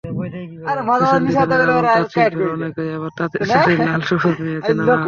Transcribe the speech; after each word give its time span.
Fashion 0.03 1.21
designer 1.27 1.61
এবং 1.65 1.83
তাঁতশিল্পীদের 1.87 2.49
অনেকেই 2.55 2.89
এবার 2.97 3.11
তাঁতের 3.19 3.41
শাড়িতে 3.49 3.83
লাল–সবুজ 3.87 4.35
নিয়ে 4.43 4.57
এসেছেন 4.57 4.75
নানাভাবে। 4.77 4.97